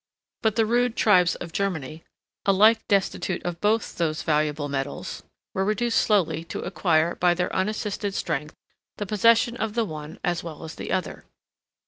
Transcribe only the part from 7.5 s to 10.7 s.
unassisted strength, the possession of the one as well